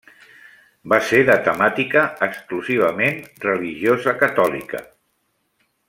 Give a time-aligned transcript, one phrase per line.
[0.93, 4.83] Va ser de temàtica exclusivament religiosa catòlica.